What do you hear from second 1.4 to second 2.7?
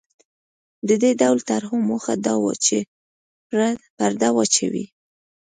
طرحو موخه دا وه